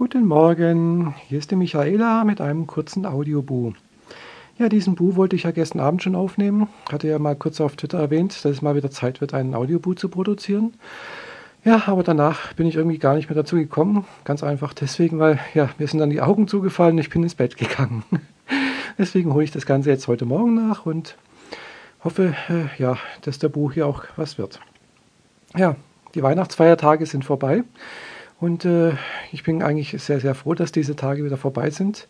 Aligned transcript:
Guten 0.00 0.24
Morgen, 0.24 1.14
hier 1.28 1.38
ist 1.38 1.50
die 1.50 1.56
Michaela 1.56 2.24
mit 2.24 2.40
einem 2.40 2.66
kurzen 2.66 3.04
Audiobu. 3.04 3.74
Ja, 4.56 4.70
diesen 4.70 4.94
Bu 4.94 5.14
wollte 5.14 5.36
ich 5.36 5.42
ja 5.42 5.50
gestern 5.50 5.80
Abend 5.80 6.02
schon 6.02 6.14
aufnehmen. 6.14 6.68
Hatte 6.90 7.06
ja 7.06 7.18
mal 7.18 7.36
kurz 7.36 7.60
auf 7.60 7.76
Twitter 7.76 7.98
erwähnt, 7.98 8.32
dass 8.32 8.50
es 8.50 8.62
mal 8.62 8.74
wieder 8.74 8.90
Zeit 8.90 9.20
wird, 9.20 9.34
einen 9.34 9.54
Audiobu 9.54 9.92
zu 9.92 10.08
produzieren. 10.08 10.72
Ja, 11.66 11.82
aber 11.84 12.02
danach 12.02 12.54
bin 12.54 12.66
ich 12.66 12.76
irgendwie 12.76 12.96
gar 12.96 13.14
nicht 13.14 13.28
mehr 13.28 13.36
dazu 13.36 13.56
gekommen. 13.56 14.06
Ganz 14.24 14.42
einfach 14.42 14.72
deswegen, 14.72 15.18
weil 15.18 15.38
ja, 15.52 15.68
mir 15.76 15.86
sind 15.86 15.98
dann 15.98 16.08
die 16.08 16.22
Augen 16.22 16.48
zugefallen 16.48 16.94
und 16.94 17.00
ich 17.00 17.10
bin 17.10 17.22
ins 17.22 17.34
Bett 17.34 17.58
gegangen. 17.58 18.02
deswegen 18.98 19.34
hole 19.34 19.44
ich 19.44 19.50
das 19.50 19.66
Ganze 19.66 19.90
jetzt 19.90 20.08
heute 20.08 20.24
Morgen 20.24 20.54
nach 20.54 20.86
und 20.86 21.18
hoffe, 22.02 22.34
äh, 22.48 22.82
ja, 22.82 22.96
dass 23.20 23.38
der 23.38 23.50
Buch 23.50 23.74
hier 23.74 23.86
auch 23.86 24.04
was 24.16 24.38
wird. 24.38 24.60
Ja, 25.54 25.76
die 26.14 26.22
Weihnachtsfeiertage 26.22 27.04
sind 27.04 27.22
vorbei 27.22 27.64
und 28.40 28.64
äh, 28.64 28.92
ich 29.32 29.42
bin 29.42 29.62
eigentlich 29.62 29.90
sehr, 30.02 30.20
sehr 30.20 30.34
froh, 30.34 30.54
dass 30.54 30.72
diese 30.72 30.96
Tage 30.96 31.24
wieder 31.24 31.36
vorbei 31.36 31.70
sind. 31.70 32.08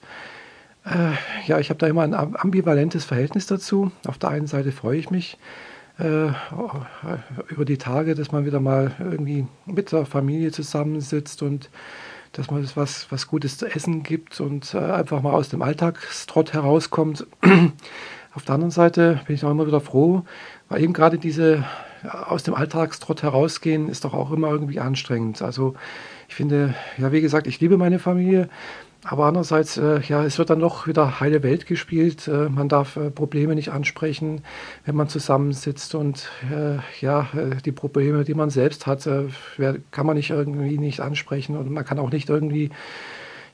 Äh, 0.85 1.13
ja, 1.47 1.59
ich 1.59 1.71
habe 1.71 1.79
da 1.79 1.87
immer 1.87 2.03
ein 2.03 2.15
ambivalentes 2.15 3.05
Verhältnis 3.05 3.47
dazu. 3.47 3.91
Auf 4.07 4.19
der 4.19 4.31
einen 4.31 4.47
Seite 4.47 4.73
freue 4.73 4.99
ich 4.99 5.11
mich 5.11 5.39
äh, 5.99 6.29
über 7.49 7.65
die 7.65 7.79
Tage, 7.79 8.15
dass 8.15 8.33
man 8.33 8.47
wieder 8.47 8.61
mal 8.61 8.93
irgendwie 8.99 9.47
mit 9.67 9.93
der 9.93 10.07
Familie 10.07 10.53
zusammensitzt 10.53 11.43
und 11.43 11.69
dass 12.33 12.51
man 12.51 12.69
was, 12.75 13.11
was 13.11 13.27
Gutes 13.27 13.59
zu 13.59 13.67
essen 13.67 14.03
gibt 14.03 14.41
und 14.41 14.73
äh, 14.75 14.79
einfach 14.79 15.21
mal 15.21 15.33
aus 15.33 15.49
dem 15.49 15.63
Alltagstrott 15.63 16.53
herauskommt. 16.53 17.27
Auf 18.35 18.45
der 18.45 18.55
anderen 18.55 18.71
Seite 18.71 19.21
bin 19.27 19.35
ich 19.35 19.45
auch 19.45 19.51
immer 19.51 19.67
wieder 19.67 19.81
froh, 19.81 20.23
weil 20.69 20.81
eben 20.81 20.93
gerade 20.93 21.19
diese 21.19 21.65
aus 22.09 22.43
dem 22.43 22.55
Alltagstrott 22.55 23.23
herausgehen 23.23 23.89
ist 23.89 24.05
doch 24.05 24.15
auch 24.15 24.31
immer 24.31 24.49
irgendwie 24.51 24.81
anstrengend. 24.81 25.43
Also 25.43 25.75
ich 26.29 26.35
finde, 26.35 26.75
ja, 26.99 27.13
wie 27.13 27.21
gesagt, 27.21 27.47
ich 27.47 27.61
liebe 27.61 27.77
meine 27.77 27.99
Familie, 27.99 28.49
aber 29.03 29.25
andererseits, 29.25 29.79
äh, 29.79 30.01
ja, 30.03 30.25
es 30.25 30.39
wird 30.39 30.51
dann 30.51 30.61
doch 30.61 30.87
wieder 30.87 31.21
heile 31.21 31.43
Welt 31.43 31.67
gespielt. 31.67 32.29
Äh, 32.29 32.51
man 32.51 32.69
darf 32.69 32.97
äh, 32.97 33.11
Probleme 33.11 33.55
nicht 33.55 33.71
ansprechen, 33.71 34.43
wenn 34.85 34.95
man 34.95 35.09
zusammensitzt 35.09 35.95
und 35.95 36.29
äh, 36.53 36.79
ja, 37.01 37.29
äh, 37.35 37.57
die 37.65 37.73
Probleme, 37.73 38.25
die 38.25 38.35
man 38.35 38.51
selbst 38.51 38.87
hat, 38.87 39.07
äh, 39.07 39.29
kann 39.91 40.07
man 40.07 40.17
nicht 40.17 40.31
irgendwie 40.31 40.79
nicht 40.79 41.01
ansprechen 41.01 41.57
und 41.57 41.71
man 41.71 41.85
kann 41.85 41.99
auch 41.99 42.11
nicht 42.11 42.29
irgendwie 42.29 42.71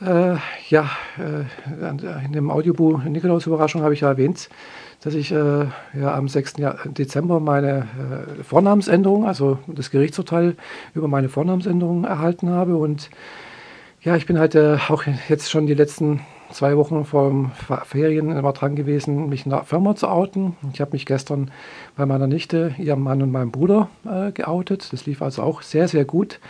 Äh, 0.00 0.36
ja, 0.68 0.90
äh, 1.18 2.24
in 2.24 2.32
dem 2.32 2.50
Audiobuch 2.52 3.02
Nikolaus 3.02 3.46
Überraschung 3.46 3.82
habe 3.82 3.94
ich 3.94 4.00
ja 4.00 4.08
erwähnt, 4.08 4.48
dass 5.00 5.14
ich 5.14 5.32
äh, 5.32 5.66
ja, 5.98 6.14
am 6.14 6.28
6. 6.28 6.54
Dezember 6.84 7.40
meine 7.40 7.88
äh, 8.38 8.44
Vornamensänderung, 8.44 9.26
also 9.26 9.58
das 9.66 9.90
Gerichtsurteil 9.90 10.54
über 10.94 11.08
meine 11.08 11.28
Vornamensänderung 11.28 12.04
erhalten 12.04 12.50
habe. 12.50 12.76
Und 12.76 13.10
ja, 14.00 14.14
ich 14.14 14.26
bin 14.26 14.38
halt 14.38 14.54
äh, 14.54 14.78
auch 14.88 15.02
jetzt 15.28 15.50
schon 15.50 15.66
die 15.66 15.74
letzten 15.74 16.20
zwei 16.52 16.76
Wochen 16.76 17.04
vor 17.04 17.50
Ferien 17.84 18.32
immer 18.32 18.52
dran 18.52 18.76
gewesen, 18.76 19.28
mich 19.28 19.44
in 19.44 19.50
der 19.50 19.64
Firma 19.64 19.94
zu 19.94 20.08
outen. 20.08 20.56
Ich 20.72 20.80
habe 20.80 20.92
mich 20.92 21.06
gestern 21.06 21.50
bei 21.96 22.06
meiner 22.06 22.26
Nichte, 22.26 22.74
ihrem 22.78 23.02
Mann 23.02 23.22
und 23.22 23.30
meinem 23.30 23.50
Bruder 23.50 23.88
äh, 24.06 24.32
geoutet. 24.32 24.92
Das 24.92 25.06
lief 25.06 25.22
also 25.22 25.42
auch 25.42 25.62
sehr, 25.62 25.88
sehr 25.88 26.04
gut. 26.04 26.40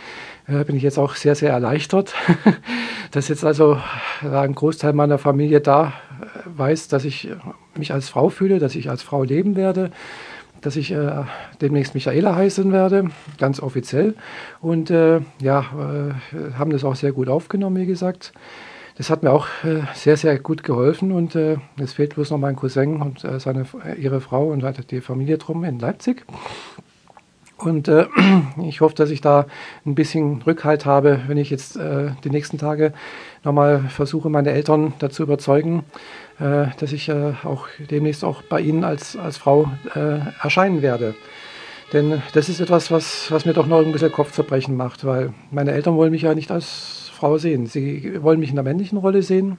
Äh, 0.47 0.63
bin 0.63 0.75
ich 0.75 0.83
jetzt 0.83 0.97
auch 0.97 1.15
sehr, 1.15 1.35
sehr 1.35 1.51
erleichtert, 1.51 2.15
dass 3.11 3.27
jetzt 3.27 3.43
also 3.43 3.77
ein 4.21 4.55
Großteil 4.55 4.93
meiner 4.93 5.17
Familie 5.17 5.61
da 5.61 5.93
äh, 6.21 6.27
weiß, 6.45 6.87
dass 6.87 7.05
ich 7.05 7.29
mich 7.75 7.93
als 7.93 8.09
Frau 8.09 8.29
fühle, 8.29 8.59
dass 8.59 8.75
ich 8.75 8.89
als 8.89 9.03
Frau 9.03 9.23
leben 9.23 9.55
werde 9.55 9.91
dass 10.61 10.75
ich 10.75 10.91
äh, 10.91 11.23
demnächst 11.61 11.93
Michaela 11.93 12.35
heißen 12.35 12.73
werde, 12.73 13.09
ganz 13.37 13.61
offiziell. 13.61 14.15
Und 14.59 14.89
äh, 14.89 15.21
ja, 15.41 15.59
äh, 15.59 16.53
haben 16.57 16.71
das 16.71 16.83
auch 16.83 16.95
sehr 16.95 17.11
gut 17.11 17.29
aufgenommen, 17.29 17.77
wie 17.77 17.85
gesagt. 17.85 18.33
Das 18.99 19.09
hat 19.09 19.23
mir 19.23 19.31
auch 19.31 19.47
äh, 19.63 19.83
sehr, 19.95 20.17
sehr 20.17 20.37
gut 20.39 20.61
geholfen 20.61 21.13
und 21.13 21.33
äh, 21.33 21.55
es 21.81 21.93
fehlt 21.93 22.15
bloß 22.15 22.31
noch 22.31 22.37
mein 22.37 22.57
Cousin 22.57 23.01
und 23.01 23.23
äh, 23.23 23.39
seine, 23.39 23.65
ihre 23.97 24.19
Frau 24.19 24.47
und 24.49 24.61
halt 24.61 24.91
die 24.91 24.99
Familie 24.99 25.37
drum 25.37 25.63
in 25.63 25.79
Leipzig. 25.79 26.25
Und 27.57 27.87
äh, 27.87 28.07
ich 28.61 28.81
hoffe, 28.81 28.95
dass 28.95 29.09
ich 29.09 29.21
da 29.21 29.45
ein 29.85 29.95
bisschen 29.95 30.41
Rückhalt 30.41 30.85
habe, 30.85 31.21
wenn 31.27 31.37
ich 31.37 31.49
jetzt 31.49 31.77
äh, 31.77 32.09
die 32.25 32.29
nächsten 32.29 32.57
Tage 32.57 32.91
nochmal 33.45 33.85
versuche, 33.87 34.29
meine 34.29 34.51
Eltern 34.51 34.91
dazu 34.99 35.23
überzeugen, 35.23 35.85
äh, 36.41 36.65
dass 36.77 36.91
ich 36.91 37.07
äh, 37.07 37.35
auch 37.45 37.67
demnächst 37.89 38.25
auch 38.25 38.41
bei 38.41 38.59
ihnen 38.59 38.83
als, 38.83 39.15
als 39.15 39.37
Frau 39.37 39.71
äh, 39.95 40.19
erscheinen 40.43 40.81
werde. 40.81 41.15
Denn 41.93 42.21
das 42.33 42.49
ist 42.49 42.59
etwas, 42.59 42.91
was, 42.91 43.31
was 43.31 43.45
mir 43.45 43.53
doch 43.53 43.65
noch 43.65 43.79
ein 43.79 43.93
bisschen 43.93 44.11
Kopfzerbrechen 44.11 44.75
macht, 44.75 45.05
weil 45.05 45.31
meine 45.51 45.71
Eltern 45.71 45.95
wollen 45.95 46.11
mich 46.11 46.23
ja 46.23 46.35
nicht 46.35 46.51
als 46.51 47.08
Frau 47.19 47.37
sehen. 47.37 47.65
Sie 47.65 48.23
wollen 48.23 48.39
mich 48.39 48.49
in 48.49 48.55
der 48.55 48.63
männlichen 48.63 48.97
Rolle 48.97 49.23
sehen, 49.23 49.57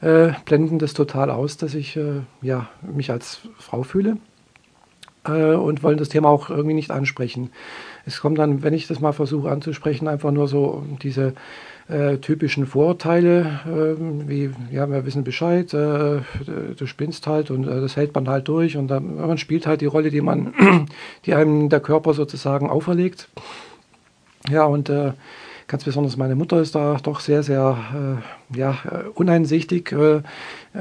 äh, 0.00 0.32
blenden 0.44 0.80
das 0.80 0.92
total 0.92 1.30
aus, 1.30 1.56
dass 1.56 1.74
ich 1.74 1.96
äh, 1.96 2.22
ja, 2.42 2.68
mich 2.82 3.12
als 3.12 3.42
Frau 3.58 3.84
fühle 3.84 4.16
äh, 5.24 5.54
und 5.54 5.84
wollen 5.84 5.98
das 5.98 6.08
Thema 6.08 6.28
auch 6.28 6.50
irgendwie 6.50 6.74
nicht 6.74 6.90
ansprechen. 6.90 7.50
Es 8.06 8.20
kommt 8.20 8.38
dann, 8.38 8.64
wenn 8.64 8.74
ich 8.74 8.88
das 8.88 8.98
mal 8.98 9.12
versuche 9.12 9.50
anzusprechen, 9.50 10.08
einfach 10.08 10.32
nur 10.32 10.48
so 10.48 10.82
diese 11.00 11.34
äh, 11.88 12.16
typischen 12.16 12.66
Vorurteile, 12.66 13.60
äh, 13.66 14.28
wie, 14.28 14.50
ja, 14.72 14.90
wir 14.90 15.06
wissen 15.06 15.22
Bescheid, 15.22 15.72
äh, 15.72 16.22
du 16.76 16.86
spinnst 16.86 17.28
halt 17.28 17.52
und 17.52 17.68
äh, 17.68 17.80
das 17.80 17.94
hält 17.94 18.16
man 18.16 18.28
halt 18.28 18.48
durch 18.48 18.76
und 18.76 18.88
dann, 18.88 19.14
man 19.14 19.38
spielt 19.38 19.64
halt 19.68 19.80
die 19.80 19.86
Rolle, 19.86 20.10
die 20.10 20.22
man, 20.22 20.54
die 21.24 21.34
einem 21.34 21.68
der 21.68 21.80
Körper 21.80 22.14
sozusagen 22.14 22.68
auferlegt. 22.68 23.28
Ja, 24.48 24.64
und 24.64 24.88
äh, 24.88 25.12
Ganz 25.70 25.84
besonders 25.84 26.16
meine 26.16 26.34
Mutter 26.34 26.60
ist 26.60 26.74
da 26.74 26.96
doch 27.00 27.20
sehr, 27.20 27.44
sehr 27.44 28.18
äh, 28.52 28.58
ja, 28.58 28.76
uneinsichtig, 29.14 29.92
äh, 29.92 30.20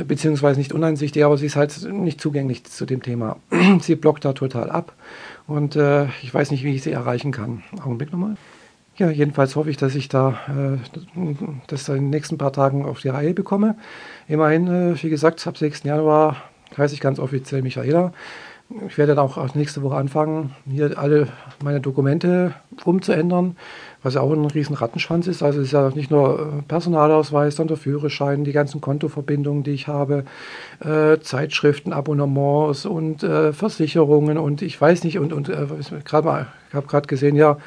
beziehungsweise 0.04 0.60
nicht 0.60 0.74
uneinsichtig, 0.74 1.24
aber 1.24 1.38
sie 1.38 1.46
ist 1.46 1.56
halt 1.56 1.88
nicht 1.94 2.20
zugänglich 2.20 2.64
zu 2.64 2.88
dem 2.88 3.04
Thema. 3.04 3.36
sie 3.82 3.96
blockt 3.96 4.26
da 4.26 4.34
total 4.34 4.72
ab 4.72 4.94
und 5.46 5.76
äh, 5.76 6.06
ich 6.24 6.34
weiß 6.34 6.50
nicht, 6.50 6.64
wie 6.64 6.74
ich 6.74 6.82
sie 6.82 6.92
erreichen 6.92 7.32
kann. 7.32 7.62
Augenblick 7.80 8.12
nochmal. 8.12 8.36
Ja, 8.98 9.12
jedenfalls 9.12 9.56
hoffe 9.56 9.70
ich, 9.70 9.78
dass 9.78 9.94
ich 9.94 10.10
da 10.10 10.40
äh, 10.48 11.00
das 11.68 11.88
in 11.88 11.96
den 11.96 12.10
nächsten 12.10 12.40
paar 12.40 12.52
Tagen 12.52 12.84
auf 12.84 13.00
die 13.00 13.10
Reihe 13.10 13.36
bekomme. 13.36 13.76
Immerhin, 14.28 14.68
äh, 14.70 15.04
wie 15.04 15.10
gesagt, 15.12 15.46
ab 15.46 15.56
6. 15.56 15.84
Januar 15.84 16.38
heiße 16.76 16.96
ich 16.96 17.00
ganz 17.00 17.20
offiziell 17.20 17.62
Michaela. 17.62 18.12
Ich 18.88 19.00
werde 19.00 19.16
dann 19.16 19.26
auch 19.26 19.56
nächste 19.56 19.82
Woche 19.82 19.96
anfangen, 19.96 20.52
hier 20.70 20.96
alle 20.96 21.28
meine 21.64 21.80
Dokumente 21.80 22.54
umzuändern, 22.86 23.58
was 24.04 24.14
ja 24.14 24.22
auch 24.22 24.32
ein 24.32 24.46
riesen 24.46 24.76
Rattenschwanz 24.76 25.26
ist. 25.26 25.42
Also 25.42 25.60
es 25.60 25.68
ist 25.68 25.72
ja 25.72 25.90
nicht 25.90 26.12
nur 26.12 26.40
äh, 26.40 26.62
Personalausweis, 26.68 27.56
sondern 27.56 27.76
der 27.76 27.82
Führerschein, 27.82 28.44
die 28.44 28.52
ganzen 28.52 28.80
Kontoverbindungen, 28.80 29.64
die 29.64 29.72
ich 29.72 29.88
habe, 29.88 30.24
äh, 30.82 31.18
Zeitschriften, 31.20 31.94
Abonnements 31.94 32.86
und 32.86 33.24
äh, 33.24 33.54
Versicherungen 33.54 34.38
und 34.38 34.62
ich 34.62 34.80
weiß 34.80 35.04
nicht, 35.04 35.18
und, 35.18 35.34
und 35.34 35.50
äh, 35.50 35.66
gerade 36.06 36.28
mal, 36.28 36.48
ich 36.70 36.76
habe 36.76 36.86
gerade 36.86 37.08
gesehen, 37.08 37.36
ja, 37.36 37.58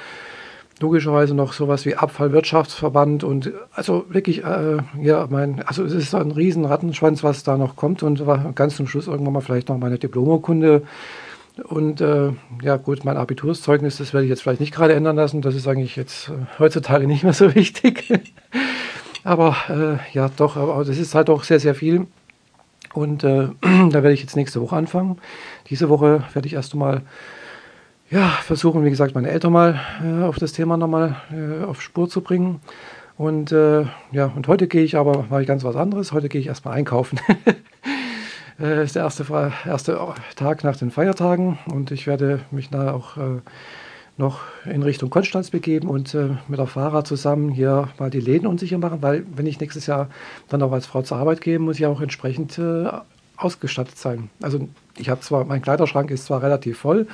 logischerweise 0.83 1.35
noch 1.35 1.55
sowas 1.55 1.87
wie 1.87 1.95
Abfallwirtschaftsverband 1.95 3.25
und 3.25 3.53
also 3.73 4.05
wirklich, 4.11 4.45
äh, 4.45 4.79
ja, 5.01 5.27
mein, 5.31 5.63
also 5.67 5.85
es 5.85 5.95
ist 5.95 6.15
ein 6.15 6.31
riesen 6.31 6.67
Rattenschwanz, 6.67 7.25
was 7.25 7.45
da 7.45 7.57
noch 7.57 7.77
kommt 7.77 8.03
und 8.03 8.23
ganz 8.55 8.77
zum 8.77 8.87
Schluss 8.87 9.07
irgendwann 9.07 9.33
mal 9.33 9.41
vielleicht 9.41 9.71
noch 9.71 9.79
meine 9.79 9.99
Diplomurkunde 9.99 10.83
und 11.65 12.01
äh, 12.01 12.33
ja 12.63 12.77
gut, 12.77 13.05
mein 13.05 13.17
Abiturszeugnis, 13.17 13.99
das 13.99 14.15
werde 14.15 14.25
ich 14.25 14.31
jetzt 14.31 14.43
vielleicht 14.43 14.61
nicht 14.61 14.75
gerade 14.75 14.95
ändern 14.95 15.17
lassen, 15.17 15.43
das 15.43 15.55
ist 15.55 15.69
eigentlich 15.69 15.97
jetzt 15.97 16.29
äh, 16.29 16.33
heutzutage 16.59 17.07
nicht 17.07 17.25
mehr 17.25 17.35
so 17.35 17.55
wichtig. 17.55 18.13
aber 19.25 19.57
äh, 19.69 20.15
ja, 20.17 20.31
doch, 20.37 20.57
aber 20.57 20.85
das 20.85 20.99
ist 20.99 21.15
halt 21.15 21.31
auch 21.31 21.45
sehr, 21.45 21.61
sehr 21.61 21.75
viel. 21.75 22.07
Und 22.95 23.25
äh, 23.25 23.49
da 23.61 23.93
werde 23.93 24.13
ich 24.13 24.21
jetzt 24.21 24.37
nächste 24.37 24.61
Woche 24.61 24.77
anfangen. 24.77 25.19
Diese 25.69 25.89
Woche 25.89 26.25
werde 26.33 26.47
ich 26.47 26.55
erst 26.55 26.73
einmal 26.73 27.03
ja, 28.13 28.29
versuchen, 28.43 28.85
wie 28.85 28.91
gesagt, 28.91 29.15
meine 29.15 29.31
Eltern 29.31 29.53
mal 29.53 29.81
äh, 30.05 30.23
auf 30.25 30.39
das 30.39 30.53
Thema 30.53 30.77
nochmal 30.77 31.17
äh, 31.33 31.65
auf 31.65 31.81
Spur 31.81 32.11
zu 32.11 32.21
bringen. 32.21 32.61
Und 33.17 33.53
äh, 33.53 33.87
ja, 34.11 34.27
und 34.27 34.49
heute 34.49 34.69
gehe 34.69 34.85
ich 34.85 34.97
aber 34.97 35.25
mal 35.31 35.45
ganz 35.47 35.65
was 35.65 35.77
anderes. 35.77 36.13
Heute 36.13 36.29
gehe 36.29 36.41
ich 36.41 36.49
erstmal 36.49 36.75
einkaufen. 36.75 37.19
äh, 38.61 38.85
ist 38.85 38.97
der 38.97 39.05
erste, 39.05 39.53
erste 39.65 39.99
Tag 40.37 40.63
nach 40.63 40.77
den 40.77 40.91
Feiertagen 40.91 41.59
und 41.73 41.91
ich 41.91 42.07
werde 42.07 42.41
mich 42.51 42.69
da 42.69 42.93
auch 42.93 43.17
äh, 43.17 43.41
noch 44.19 44.41
in 44.67 44.83
Richtung 44.83 45.09
Konstanz 45.09 45.49
begeben 45.49 45.89
und 45.89 46.15
äh, 46.15 46.37
mit 46.49 46.59
der 46.59 46.67
Fahrer 46.67 47.05
zusammen 47.05 47.49
hier 47.49 47.89
mal 47.99 48.11
die 48.11 48.21
Läden 48.21 48.47
unsicher 48.47 48.77
machen, 48.77 49.01
weil 49.01 49.25
wenn 49.35 49.47
ich 49.47 49.59
nächstes 49.59 49.87
Jahr 49.87 50.11
dann 50.51 50.63
auch 50.63 50.73
als 50.73 50.85
Frau 50.85 51.01
zur 51.01 51.17
Arbeit 51.17 51.41
gehe, 51.41 51.59
muss 51.59 51.79
ich 51.79 51.87
auch 51.87 52.03
entsprechend 52.03 52.59
äh, 52.59 52.91
ausgestattet 53.39 53.97
sein. 53.97 54.29
Also 54.43 54.69
ich 54.99 55.09
habe 55.09 55.21
zwar, 55.21 55.45
mein 55.45 55.63
Kleiderschrank 55.63 56.11
ist 56.11 56.27
zwar 56.27 56.43
relativ 56.43 56.79
voll, 56.79 57.07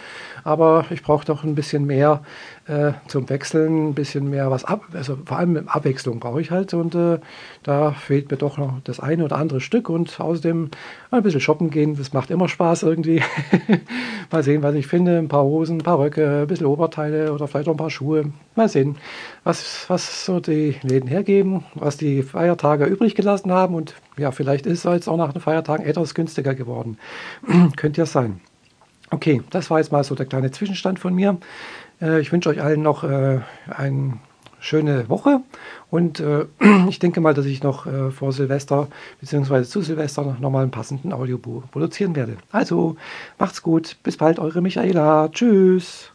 aber 0.44 0.86
ich 0.90 1.02
brauche 1.02 1.24
doch 1.24 1.44
ein 1.44 1.54
bisschen 1.54 1.86
mehr 1.86 2.22
äh, 2.66 2.92
zum 3.06 3.28
Wechseln, 3.28 3.90
ein 3.90 3.94
bisschen 3.94 4.28
mehr 4.28 4.50
was 4.50 4.64
ab, 4.64 4.82
also 4.92 5.18
vor 5.24 5.38
allem 5.38 5.68
Abwechslung 5.68 6.20
brauche 6.20 6.40
ich 6.40 6.50
halt 6.50 6.74
und 6.74 6.94
äh, 6.94 7.18
da 7.62 7.92
fehlt 7.92 8.30
mir 8.30 8.36
doch 8.36 8.58
noch 8.58 8.80
das 8.84 9.00
eine 9.00 9.24
oder 9.24 9.36
andere 9.36 9.60
Stück 9.60 9.88
und 9.88 10.20
außerdem 10.20 10.70
ein 11.10 11.22
bisschen 11.22 11.40
shoppen 11.40 11.70
gehen, 11.70 11.96
das 11.96 12.12
macht 12.12 12.30
immer 12.30 12.48
Spaß 12.48 12.82
irgendwie. 12.82 13.22
Mal 14.30 14.42
sehen, 14.42 14.62
was 14.62 14.74
ich 14.74 14.86
finde, 14.86 15.18
ein 15.18 15.28
paar 15.28 15.44
Hosen, 15.44 15.78
ein 15.78 15.84
paar 15.84 15.98
Röcke, 15.98 16.42
ein 16.42 16.46
bisschen 16.46 16.66
Oberteile 16.66 17.32
oder 17.32 17.48
vielleicht 17.48 17.68
auch 17.68 17.74
ein 17.74 17.78
paar 17.78 17.90
Schuhe. 17.90 18.32
Mal 18.54 18.68
sehen, 18.68 18.96
was, 19.44 19.86
was 19.88 20.24
so 20.24 20.40
die 20.40 20.76
Läden 20.82 21.08
hergeben, 21.08 21.64
was 21.74 21.96
die 21.96 22.22
Feiertage 22.22 22.84
übrig 22.84 23.14
gelassen 23.14 23.52
haben 23.52 23.74
und 23.74 23.94
ja, 24.18 24.32
vielleicht 24.32 24.66
ist 24.66 24.84
es 24.84 25.08
auch 25.08 25.16
nach 25.16 25.32
den 25.32 25.40
Feiertagen 25.40 25.86
etwas 25.86 26.14
günstiger 26.14 26.54
geworden. 26.54 26.98
Könnte 27.76 28.00
ja 28.00 28.06
sein. 28.06 28.40
Okay, 29.10 29.42
das 29.50 29.70
war 29.70 29.78
jetzt 29.78 29.92
mal 29.92 30.04
so 30.04 30.14
der 30.14 30.26
kleine 30.26 30.50
Zwischenstand 30.50 30.98
von 30.98 31.14
mir. 31.14 31.38
Äh, 32.00 32.20
ich 32.20 32.32
wünsche 32.32 32.50
euch 32.50 32.60
allen 32.60 32.82
noch 32.82 33.04
äh, 33.04 33.40
eine 33.68 34.18
schöne 34.60 35.08
Woche 35.08 35.40
und 35.90 36.20
äh, 36.20 36.46
ich 36.88 36.98
denke 36.98 37.20
mal, 37.20 37.32
dass 37.32 37.46
ich 37.46 37.62
noch 37.62 37.86
vor 38.12 38.32
Silvester 38.32 38.88
bzw. 39.20 39.62
zu 39.62 39.82
Silvester 39.82 40.36
nochmal 40.40 40.62
einen 40.62 40.72
passenden 40.72 41.12
Audiobuch 41.12 41.62
produzieren 41.70 42.16
werde. 42.16 42.36
Also 42.50 42.96
macht's 43.38 43.62
gut, 43.62 43.96
bis 44.02 44.16
bald, 44.16 44.38
eure 44.38 44.60
Michaela. 44.60 45.28
Tschüss. 45.28 46.10